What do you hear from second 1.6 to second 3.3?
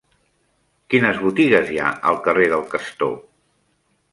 hi ha al carrer del Castor?